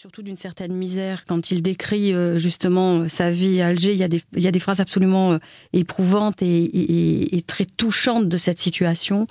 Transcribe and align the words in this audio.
surtout 0.00 0.22
d'une 0.22 0.36
certaine 0.36 0.72
misère. 0.74 1.24
Quand 1.26 1.50
il 1.50 1.60
décrit 1.60 2.14
euh, 2.14 2.38
justement 2.38 3.08
sa 3.08 3.32
vie 3.32 3.60
à 3.60 3.66
Alger, 3.66 3.90
il 3.92 3.98
y 3.98 4.04
a 4.46 4.50
des, 4.52 4.58
phrases 4.60 4.78
absolument 4.78 5.32
euh, 5.32 5.38
éprouvantes 5.72 6.40
et, 6.40 7.42
très 7.48 7.64
touchantes 7.64 8.28
de 8.28 8.38
cette 8.38 8.60
situation 8.60 9.26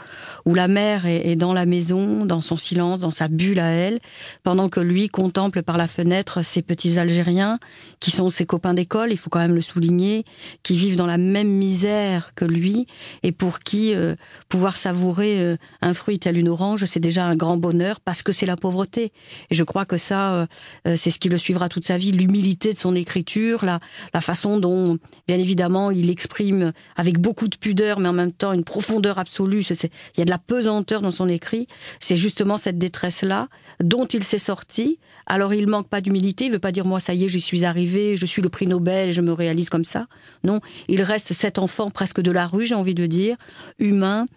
où 0.45 0.55
la 0.55 0.67
mère 0.67 1.05
est, 1.05 1.37
dans 1.37 1.53
la 1.53 1.65
maison, 1.65 2.25
dans 2.25 2.41
son 2.41 2.57
silence, 2.57 2.99
dans 2.99 3.11
sa 3.11 3.29
bulle 3.29 3.59
à 3.59 3.69
elle, 3.69 3.99
pendant 4.43 4.67
que 4.67 4.81
lui 4.81 5.07
contemple 5.07 5.63
par 5.63 5.77
la 5.77 5.87
fenêtre 5.87 6.41
ces 6.41 6.61
petits 6.61 6.99
Algériens 6.99 7.59
qui 8.01 8.11
sont 8.11 8.29
ses 8.29 8.45
copains 8.45 8.73
d'école, 8.73 9.11
il 9.11 9.17
faut 9.17 9.29
quand 9.29 9.39
même 9.39 9.55
le 9.55 9.61
souligner, 9.61 10.25
qui 10.63 10.75
vivent 10.75 10.97
dans 10.97 11.05
la 11.05 11.17
même 11.17 11.47
misère 11.47 12.33
que 12.35 12.43
lui 12.43 12.87
et 13.23 13.31
pour 13.31 13.59
qui 13.59 13.95
euh, 13.95 14.15
pouvoir 14.49 14.75
savourer 14.75 15.39
euh, 15.39 15.55
un 15.81 15.93
fruit 15.93 16.19
tel 16.19 16.37
une 16.37 16.49
orange, 16.49 16.83
c'est 16.85 16.99
déjà 16.99 17.25
un 17.25 17.37
grand 17.37 17.55
bonheur 17.55 18.01
parce 18.01 18.21
que 18.21 18.33
c'est 18.33 18.45
la 18.45 18.57
pauvreté. 18.57 19.13
Et 19.49 19.55
je 19.55 19.63
crois 19.63 19.85
que 19.85 19.97
ça, 19.97 20.33
euh, 20.33 20.37
euh, 20.37 20.45
c'est 20.85 21.11
ce 21.11 21.19
qui 21.19 21.29
le 21.29 21.37
suivra 21.37 21.69
toute 21.69 21.85
sa 21.85 21.97
vie, 21.97 22.11
l'humilité 22.11 22.73
de 22.73 22.77
son 22.77 22.95
écriture, 22.95 23.65
la, 23.65 23.79
la 24.13 24.21
façon 24.21 24.59
dont, 24.59 24.97
bien 25.27 25.37
évidemment, 25.37 25.91
il 25.91 26.09
exprime 26.09 26.71
avec 26.95 27.19
beaucoup 27.19 27.47
de 27.47 27.57
pudeur, 27.57 27.99
mais 27.99 28.09
en 28.09 28.13
même 28.13 28.31
temps 28.31 28.53
une 28.53 28.63
profondeur 28.63 29.19
absolue. 29.19 29.61
Il 29.61 30.19
y 30.19 30.21
a 30.21 30.25
de 30.25 30.29
la 30.29 30.37
pesanteur 30.37 31.01
dans 31.01 31.11
son 31.11 31.27
écrit. 31.27 31.67
C'est 31.99 32.15
justement 32.15 32.57
cette 32.57 32.77
détresse-là 32.77 33.47
dont 33.83 34.05
il 34.05 34.23
s'est 34.23 34.37
sorti. 34.39 34.99
Alors 35.25 35.53
il 35.53 35.67
manque 35.67 35.89
pas 35.89 36.01
d'humilité. 36.01 36.45
Il 36.45 36.51
veut 36.51 36.59
pas 36.59 36.71
dire 36.71 36.85
moi 36.85 36.99
ça 36.99 37.13
y 37.13 37.25
est, 37.25 37.29
j'y 37.29 37.41
suis 37.41 37.65
arrivé, 37.65 38.17
je 38.17 38.25
suis 38.25 38.41
le 38.41 38.49
prix 38.49 38.67
Nobel, 38.67 39.11
je 39.11 39.21
me 39.21 39.33
réalise 39.33 39.69
comme 39.69 39.83
ça. 39.83 40.07
Non, 40.43 40.59
il 40.87 41.01
reste 41.01 41.33
cet 41.33 41.59
enfant 41.59 41.89
presque 41.89 42.21
de 42.21 42.31
la 42.31 42.47
rue, 42.47 42.65
j'ai 42.65 42.75
envie 42.75 42.95
de 42.95 43.05
dire, 43.05 43.37
humain, 43.79 44.27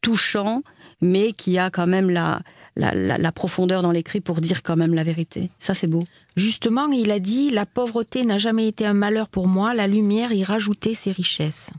touchant, 0.00 0.62
mais 1.00 1.32
qui 1.32 1.58
a 1.58 1.70
quand 1.70 1.86
même 1.86 2.10
la, 2.10 2.40
la, 2.78 2.94
la, 2.94 3.18
la 3.18 3.32
profondeur 3.32 3.82
dans 3.82 3.90
l'écrit 3.90 4.20
pour 4.20 4.40
dire 4.40 4.62
quand 4.62 4.76
même 4.76 4.94
la 4.94 5.02
vérité. 5.02 5.50
Ça, 5.58 5.74
c'est 5.74 5.86
beau. 5.86 6.04
Justement, 6.36 6.86
il 6.88 7.10
a 7.10 7.18
dit 7.18 7.50
La 7.50 7.66
pauvreté 7.66 8.24
n'a 8.24 8.38
jamais 8.38 8.68
été 8.68 8.86
un 8.86 8.94
malheur 8.94 9.28
pour 9.28 9.48
moi, 9.48 9.74
la 9.74 9.88
lumière 9.88 10.32
y 10.32 10.44
rajoutait 10.44 10.94
ses 10.94 11.10
richesses. 11.10 11.70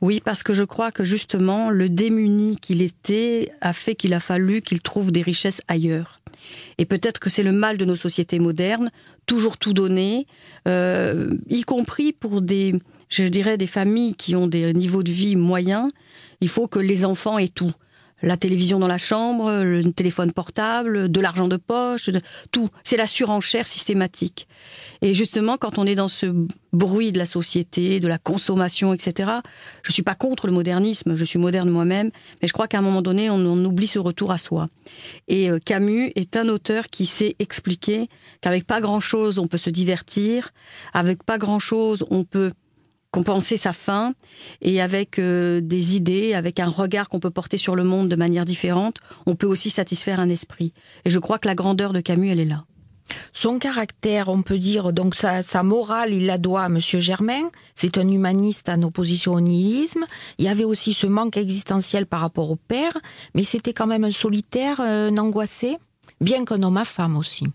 Oui, 0.00 0.20
parce 0.24 0.42
que 0.42 0.54
je 0.54 0.62
crois 0.62 0.92
que 0.92 1.02
justement, 1.02 1.70
le 1.70 1.88
démuni 1.88 2.56
qu'il 2.56 2.82
était 2.82 3.52
a 3.60 3.72
fait 3.72 3.96
qu'il 3.96 4.14
a 4.14 4.20
fallu 4.20 4.62
qu'il 4.62 4.80
trouve 4.80 5.10
des 5.10 5.22
richesses 5.22 5.60
ailleurs. 5.66 6.20
Et 6.78 6.84
peut-être 6.84 7.18
que 7.18 7.30
c'est 7.30 7.42
le 7.42 7.52
mal 7.52 7.76
de 7.76 7.84
nos 7.84 7.96
sociétés 7.96 8.38
modernes, 8.38 8.90
toujours 9.26 9.56
tout 9.56 9.72
donner, 9.72 10.26
euh, 10.68 11.30
y 11.48 11.62
compris 11.62 12.12
pour 12.12 12.42
des, 12.42 12.74
je 13.08 13.24
dirais, 13.24 13.56
des 13.56 13.66
familles 13.66 14.14
qui 14.14 14.36
ont 14.36 14.46
des 14.46 14.72
niveaux 14.72 15.02
de 15.02 15.10
vie 15.10 15.36
moyens. 15.36 15.88
Il 16.40 16.48
faut 16.48 16.68
que 16.68 16.78
les 16.78 17.04
enfants 17.04 17.38
aient 17.38 17.48
tout 17.48 17.72
la 18.24 18.36
télévision 18.36 18.78
dans 18.78 18.88
la 18.88 18.98
chambre, 18.98 19.62
le 19.62 19.92
téléphone 19.92 20.32
portable, 20.32 21.10
de 21.10 21.20
l'argent 21.20 21.48
de 21.48 21.56
poche, 21.56 22.10
tout. 22.50 22.68
C'est 22.82 22.96
la 22.96 23.06
surenchère 23.06 23.66
systématique. 23.66 24.48
Et 25.02 25.14
justement, 25.14 25.58
quand 25.58 25.78
on 25.78 25.86
est 25.86 25.94
dans 25.94 26.08
ce 26.08 26.26
bruit 26.72 27.12
de 27.12 27.18
la 27.18 27.26
société, 27.26 28.00
de 28.00 28.08
la 28.08 28.18
consommation, 28.18 28.94
etc., 28.94 29.30
je 29.82 29.92
suis 29.92 30.02
pas 30.02 30.14
contre 30.14 30.46
le 30.46 30.52
modernisme, 30.52 31.16
je 31.16 31.24
suis 31.24 31.38
moderne 31.38 31.68
moi-même, 31.68 32.10
mais 32.40 32.48
je 32.48 32.52
crois 32.52 32.68
qu'à 32.68 32.78
un 32.78 32.82
moment 32.82 33.02
donné, 33.02 33.28
on, 33.30 33.36
on, 33.36 33.64
oublie 33.64 33.86
ce 33.86 33.98
retour 33.98 34.32
à 34.32 34.38
soi. 34.38 34.68
Et 35.28 35.50
euh, 35.50 35.58
Camus 35.62 36.12
est 36.16 36.36
un 36.36 36.48
auteur 36.48 36.88
qui 36.88 37.06
sait 37.06 37.36
expliquer 37.38 38.08
qu'avec 38.40 38.64
pas 38.66 38.80
grand-chose, 38.80 39.38
on 39.38 39.46
peut 39.46 39.58
se 39.58 39.70
divertir, 39.70 40.50
avec 40.92 41.22
pas 41.22 41.38
grand-chose, 41.38 42.04
on 42.10 42.24
peut 42.24 42.52
compenser 43.14 43.56
sa 43.56 43.72
faim 43.72 44.12
et 44.60 44.80
avec 44.80 45.20
euh, 45.20 45.60
des 45.60 45.94
idées, 45.94 46.34
avec 46.34 46.58
un 46.58 46.68
regard 46.68 47.08
qu'on 47.08 47.20
peut 47.20 47.30
porter 47.30 47.58
sur 47.58 47.76
le 47.76 47.84
monde 47.84 48.08
de 48.08 48.16
manière 48.16 48.44
différente, 48.44 48.96
on 49.26 49.36
peut 49.36 49.46
aussi 49.46 49.70
satisfaire 49.70 50.18
un 50.18 50.28
esprit. 50.28 50.72
Et 51.04 51.10
je 51.10 51.20
crois 51.20 51.38
que 51.38 51.46
la 51.46 51.54
grandeur 51.54 51.92
de 51.92 52.00
Camus, 52.00 52.30
elle 52.30 52.40
est 52.40 52.44
là. 52.44 52.64
Son 53.32 53.60
caractère, 53.60 54.30
on 54.30 54.42
peut 54.42 54.58
dire, 54.58 54.92
donc 54.92 55.14
sa, 55.14 55.62
morale, 55.62 56.12
il 56.12 56.26
la 56.26 56.38
doit 56.38 56.62
à 56.62 56.68
Monsieur 56.68 56.98
Germain. 56.98 57.50
C'est 57.76 57.98
un 57.98 58.08
humaniste 58.08 58.68
en 58.68 58.82
opposition 58.82 59.34
au 59.34 59.40
nihilisme. 59.40 60.06
Il 60.38 60.44
y 60.44 60.48
avait 60.48 60.64
aussi 60.64 60.92
ce 60.92 61.06
manque 61.06 61.36
existentiel 61.36 62.06
par 62.06 62.20
rapport 62.20 62.50
au 62.50 62.56
père, 62.56 62.96
mais 63.34 63.44
c'était 63.44 63.74
quand 63.74 63.86
même 63.86 64.02
un 64.02 64.10
solitaire, 64.10 64.80
euh, 64.80 65.10
un 65.10 65.18
angoissé, 65.18 65.76
bien 66.20 66.44
qu'un 66.44 66.64
homme 66.64 66.78
à 66.78 66.84
femme 66.84 67.16
aussi. 67.16 67.46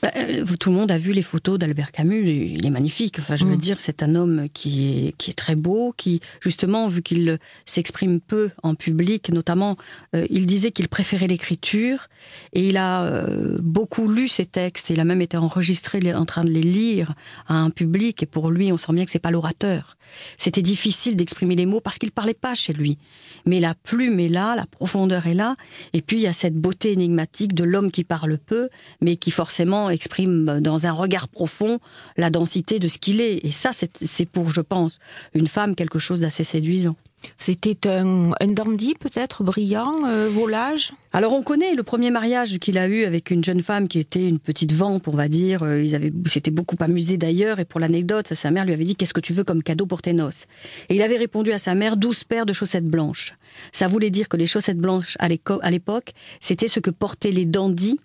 Bah, 0.00 0.12
euh, 0.16 0.44
tout 0.60 0.70
le 0.70 0.76
monde 0.76 0.92
a 0.92 0.98
vu 0.98 1.12
les 1.12 1.22
photos 1.22 1.58
d'Albert 1.58 1.90
Camus, 1.90 2.24
il 2.28 2.64
est 2.64 2.70
magnifique. 2.70 3.18
Enfin, 3.18 3.34
je 3.34 3.44
veux 3.44 3.56
mm. 3.56 3.60
dire, 3.60 3.80
c'est 3.80 4.02
un 4.02 4.14
homme 4.14 4.48
qui 4.52 4.86
est, 4.86 5.12
qui 5.18 5.30
est 5.30 5.34
très 5.34 5.56
beau, 5.56 5.92
qui, 5.96 6.20
justement, 6.40 6.88
vu 6.88 7.02
qu'il 7.02 7.38
s'exprime 7.64 8.20
peu 8.20 8.50
en 8.62 8.76
public, 8.76 9.30
notamment, 9.30 9.76
euh, 10.14 10.26
il 10.30 10.46
disait 10.46 10.70
qu'il 10.70 10.88
préférait 10.88 11.26
l'écriture 11.26 12.06
et 12.52 12.68
il 12.68 12.76
a 12.76 13.04
euh, 13.04 13.58
beaucoup 13.60 14.08
lu 14.08 14.28
ses 14.28 14.46
textes. 14.46 14.90
Il 14.90 15.00
a 15.00 15.04
même 15.04 15.20
été 15.20 15.36
enregistré 15.36 16.14
en 16.14 16.26
train 16.26 16.44
de 16.44 16.50
les 16.50 16.62
lire 16.62 17.14
à 17.48 17.54
un 17.54 17.70
public 17.70 18.22
et 18.22 18.26
pour 18.26 18.50
lui, 18.50 18.72
on 18.72 18.78
sent 18.78 18.92
bien 18.92 19.04
que 19.04 19.10
c'est 19.10 19.18
pas 19.18 19.32
l'orateur. 19.32 19.96
C'était 20.38 20.62
difficile 20.62 21.16
d'exprimer 21.16 21.56
les 21.56 21.66
mots 21.66 21.80
parce 21.80 21.98
qu'il 21.98 22.12
parlait 22.12 22.34
pas 22.34 22.54
chez 22.54 22.72
lui. 22.72 22.98
Mais 23.46 23.58
la 23.58 23.74
plume 23.74 24.20
est 24.20 24.28
là, 24.28 24.54
la 24.54 24.66
profondeur 24.66 25.26
est 25.26 25.34
là 25.34 25.56
et 25.92 26.02
puis 26.02 26.18
il 26.18 26.22
y 26.22 26.26
a 26.28 26.32
cette 26.32 26.54
beauté 26.54 26.92
énigmatique 26.92 27.54
de 27.54 27.64
l'homme 27.64 27.90
qui 27.90 28.04
parle 28.04 28.38
peu, 28.38 28.68
mais 29.00 29.16
qui 29.16 29.30
forcément 29.30 29.87
exprime 29.90 30.60
dans 30.60 30.86
un 30.86 30.92
regard 30.92 31.28
profond 31.28 31.78
la 32.16 32.30
densité 32.30 32.78
de 32.78 32.88
ce 32.88 32.98
qu'il 32.98 33.20
est. 33.20 33.44
Et 33.44 33.52
ça, 33.52 33.70
c'est 33.72 34.26
pour, 34.26 34.50
je 34.50 34.60
pense, 34.60 34.98
une 35.34 35.46
femme 35.46 35.74
quelque 35.74 35.98
chose 35.98 36.20
d'assez 36.20 36.44
séduisant. 36.44 36.96
C'était 37.36 37.88
un, 37.88 38.30
un, 38.40 38.46
dandy 38.48 38.94
peut-être 38.94 39.42
brillant, 39.42 40.06
euh, 40.06 40.28
volage? 40.28 40.92
Alors 41.12 41.32
on 41.32 41.42
connaît 41.42 41.74
le 41.74 41.82
premier 41.82 42.10
mariage 42.10 42.58
qu'il 42.58 42.78
a 42.78 42.86
eu 42.86 43.04
avec 43.04 43.30
une 43.30 43.42
jeune 43.42 43.62
femme 43.62 43.88
qui 43.88 43.98
était 43.98 44.28
une 44.28 44.38
petite 44.38 44.72
vampe, 44.72 45.08
on 45.08 45.16
va 45.16 45.28
dire. 45.28 45.62
Euh, 45.62 45.82
ils 45.82 45.94
avaient 45.94 46.12
s'étaient 46.26 46.50
beaucoup 46.50 46.76
amusés 46.80 47.16
d'ailleurs. 47.16 47.58
Et 47.58 47.64
pour 47.64 47.80
l'anecdote, 47.80 48.34
sa 48.34 48.50
mère 48.50 48.64
lui 48.64 48.72
avait 48.72 48.84
dit 48.84 48.94
qu'est-ce 48.94 49.14
que 49.14 49.20
tu 49.20 49.32
veux 49.32 49.44
comme 49.44 49.62
cadeau 49.62 49.86
pour 49.86 50.02
tes 50.02 50.12
noces? 50.12 50.46
Et 50.88 50.96
il 50.96 51.02
avait 51.02 51.16
répondu 51.16 51.52
à 51.52 51.58
sa 51.58 51.74
mère 51.74 51.96
douze 51.96 52.24
paires 52.24 52.46
de 52.46 52.52
chaussettes 52.52 52.88
blanches. 52.88 53.34
Ça 53.72 53.88
voulait 53.88 54.10
dire 54.10 54.28
que 54.28 54.36
les 54.36 54.46
chaussettes 54.46 54.78
blanches 54.78 55.16
à 55.18 55.28
l'époque, 55.70 56.12
c'était 56.40 56.68
ce 56.68 56.80
que 56.80 56.90
portaient 56.90 57.32
les 57.32 57.46
dandys 57.46 57.98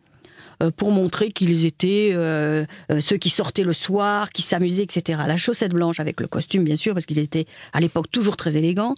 pour 0.77 0.91
montrer 0.91 1.31
qu'ils 1.31 1.65
étaient 1.65 2.11
euh, 2.13 2.65
euh, 2.91 3.01
ceux 3.01 3.17
qui 3.17 3.29
sortaient 3.29 3.63
le 3.63 3.73
soir, 3.73 4.29
qui 4.29 4.41
s'amusaient, 4.41 4.83
etc. 4.83 5.19
La 5.27 5.37
chaussette 5.37 5.73
blanche 5.73 5.99
avec 5.99 6.19
le 6.19 6.27
costume, 6.27 6.63
bien 6.63 6.75
sûr, 6.75 6.93
parce 6.93 7.05
qu'ils 7.05 7.19
étaient 7.19 7.45
à 7.73 7.79
l'époque 7.79 8.09
toujours 8.11 8.37
très 8.37 8.55
élégants. 8.55 8.95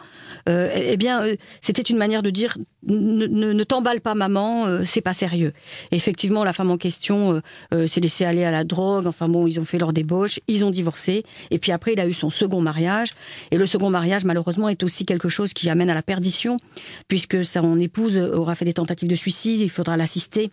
Euh, 0.49 0.69
eh 0.75 0.97
bien, 0.97 1.23
euh, 1.23 1.35
c'était 1.61 1.81
une 1.81 1.97
manière 1.97 2.23
de 2.23 2.29
dire 2.29 2.57
ne, 2.87 3.25
ne, 3.25 3.53
ne 3.53 3.63
t'emballe 3.63 4.01
pas, 4.01 4.15
maman, 4.15 4.65
euh, 4.65 4.83
c'est 4.85 5.01
pas 5.01 5.13
sérieux. 5.13 5.53
Effectivement, 5.91 6.43
la 6.43 6.53
femme 6.53 6.71
en 6.71 6.77
question 6.77 7.41
euh, 7.73 7.87
s'est 7.87 8.01
laissée 8.01 8.25
aller 8.25 8.43
à 8.43 8.51
la 8.51 8.63
drogue. 8.63 9.07
Enfin 9.07 9.27
bon, 9.27 9.47
ils 9.47 9.59
ont 9.59 9.65
fait 9.65 9.79
leur 9.79 9.93
débauche, 9.93 10.39
ils 10.47 10.63
ont 10.63 10.71
divorcé. 10.71 11.23
Et 11.51 11.59
puis 11.59 11.71
après, 11.71 11.93
il 11.93 11.99
a 11.99 12.07
eu 12.07 12.13
son 12.13 12.29
second 12.29 12.61
mariage. 12.61 13.09
Et 13.51 13.57
le 13.57 13.65
second 13.65 13.89
mariage, 13.89 14.25
malheureusement, 14.25 14.69
est 14.69 14.83
aussi 14.83 15.05
quelque 15.05 15.29
chose 15.29 15.53
qui 15.53 15.69
amène 15.69 15.89
à 15.89 15.93
la 15.93 16.03
perdition, 16.03 16.57
puisque 17.07 17.43
son 17.43 17.79
épouse 17.79 18.17
aura 18.17 18.55
fait 18.55 18.65
des 18.65 18.73
tentatives 18.73 19.09
de 19.09 19.15
suicide. 19.15 19.59
Il 19.61 19.69
faudra 19.69 19.97
l'assister 19.97 20.49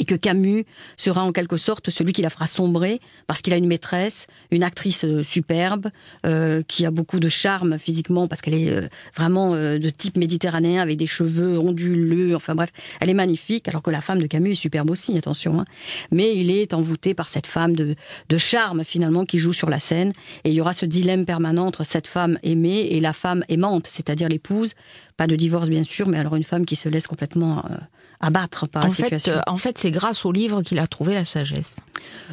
et 0.00 0.04
que 0.04 0.14
Camus 0.14 0.64
sera 0.96 1.22
en 1.22 1.32
quelque 1.32 1.56
sorte 1.56 1.90
celui 1.90 2.12
qui 2.12 2.22
la 2.22 2.30
fera 2.30 2.46
sombrer 2.46 3.00
parce 3.26 3.42
qu'il 3.42 3.52
a 3.52 3.56
une 3.56 3.66
maîtresse, 3.66 4.26
une 4.50 4.62
actrice 4.62 5.04
euh, 5.04 5.22
superbe 5.22 5.88
euh, 6.26 6.62
qui 6.66 6.86
a 6.86 6.90
beaucoup 6.90 7.20
de 7.20 7.28
charme 7.28 7.78
physiquement 7.78 8.28
parce 8.28 8.40
qu'elle 8.40 8.54
est 8.54 8.70
euh, 8.70 8.88
vraiment 9.16 9.54
euh, 9.54 9.78
de 9.78 9.90
type 9.90 10.16
méditerranéen 10.16 10.80
avec 10.80 10.96
des 10.96 11.06
cheveux 11.06 11.58
onduleux, 11.58 12.34
enfin 12.34 12.54
bref, 12.54 12.70
elle 13.00 13.10
est 13.10 13.14
magnifique 13.14 13.68
alors 13.68 13.82
que 13.82 13.90
la 13.90 14.00
femme 14.00 14.20
de 14.20 14.26
Camus 14.26 14.52
est 14.52 14.54
superbe 14.54 14.90
aussi, 14.90 15.16
attention. 15.16 15.60
Hein. 15.60 15.64
Mais 16.10 16.36
il 16.36 16.50
est 16.50 16.74
envoûté 16.74 17.14
par 17.14 17.28
cette 17.28 17.46
femme 17.46 17.76
de, 17.76 17.94
de 18.28 18.38
charme 18.38 18.84
finalement 18.84 19.24
qui 19.24 19.38
joue 19.38 19.52
sur 19.52 19.70
la 19.70 19.80
scène 19.80 20.12
et 20.44 20.50
il 20.50 20.54
y 20.54 20.60
aura 20.60 20.72
ce 20.72 20.86
dilemme 20.86 21.24
permanent 21.24 21.66
entre 21.66 21.84
cette 21.84 22.06
femme 22.06 22.38
aimée 22.42 22.88
et 22.90 23.00
la 23.00 23.12
femme 23.12 23.44
aimante, 23.48 23.86
c'est-à-dire 23.90 24.28
l'épouse, 24.28 24.74
pas 25.16 25.26
de 25.26 25.36
divorce 25.36 25.68
bien 25.68 25.84
sûr, 25.84 26.08
mais 26.08 26.18
alors 26.18 26.34
une 26.36 26.44
femme 26.44 26.66
qui 26.66 26.76
se 26.76 26.88
laisse 26.88 27.06
complètement 27.06 27.64
euh, 27.70 27.76
abattre 28.20 28.68
par 28.68 28.84
en 28.84 28.88
la 28.88 28.92
fait, 28.92 29.02
situation. 29.02 29.40
En 29.46 29.56
fait, 29.56 29.78
c'est 29.84 29.90
grâce 29.90 30.24
au 30.24 30.32
livre 30.32 30.62
qu'il 30.62 30.78
a 30.78 30.86
trouvé 30.86 31.12
la 31.12 31.26
sagesse. 31.26 31.76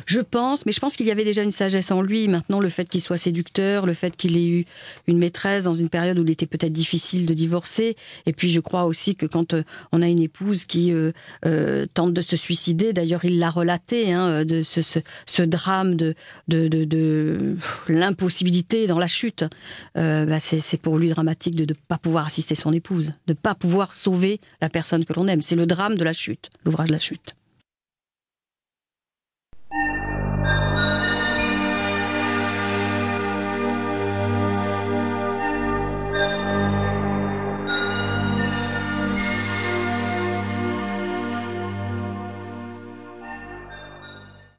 Je 0.05 0.21
pense, 0.21 0.65
mais 0.65 0.71
je 0.71 0.79
pense 0.79 0.95
qu'il 0.95 1.05
y 1.05 1.11
avait 1.11 1.25
déjà 1.25 1.43
une 1.43 1.51
sagesse 1.51 1.91
en 1.91 2.01
lui. 2.01 2.29
Maintenant, 2.29 2.61
le 2.61 2.69
fait 2.69 2.87
qu'il 2.87 3.01
soit 3.01 3.17
séducteur, 3.17 3.85
le 3.85 3.93
fait 3.93 4.15
qu'il 4.15 4.37
ait 4.37 4.47
eu 4.47 4.65
une 5.07 5.17
maîtresse 5.17 5.65
dans 5.65 5.73
une 5.73 5.89
période 5.89 6.17
où 6.17 6.23
il 6.23 6.31
était 6.31 6.45
peut-être 6.45 6.71
difficile 6.71 7.25
de 7.25 7.33
divorcer, 7.33 7.97
et 8.25 8.31
puis 8.31 8.49
je 8.49 8.61
crois 8.61 8.85
aussi 8.85 9.15
que 9.15 9.25
quand 9.25 9.53
euh, 9.53 9.63
on 9.91 10.01
a 10.01 10.07
une 10.07 10.21
épouse 10.21 10.63
qui 10.63 10.93
euh, 10.93 11.11
euh, 11.45 11.87
tente 11.93 12.13
de 12.13 12.21
se 12.21 12.37
suicider, 12.37 12.93
d'ailleurs 12.93 13.25
il 13.25 13.37
l'a 13.37 13.49
relaté, 13.49 14.13
hein, 14.13 14.45
de 14.45 14.63
ce, 14.63 15.41
drame 15.41 15.97
de, 15.97 16.15
l'impossibilité 17.89 18.87
dans 18.87 18.99
la 18.99 19.09
chute, 19.09 19.43
bah 19.95 20.39
c'est 20.39 20.79
pour 20.81 20.97
lui 20.97 21.09
dramatique 21.09 21.55
de 21.55 21.65
ne 21.65 21.73
pas 21.73 21.97
pouvoir 21.97 22.27
assister 22.27 22.55
son 22.55 22.71
épouse, 22.71 23.07
de 23.27 23.33
ne 23.33 23.37
pas 23.37 23.55
pouvoir 23.55 23.93
sauver 23.93 24.39
la 24.61 24.69
personne 24.69 25.03
que 25.03 25.11
l'on 25.11 25.27
aime. 25.27 25.41
C'est 25.41 25.57
le 25.57 25.65
drame 25.65 25.97
de 25.97 26.05
la 26.05 26.13
chute, 26.13 26.49
l'ouvrage 26.63 26.87
de 26.87 26.93
la 26.93 26.99
chute. 26.99 27.35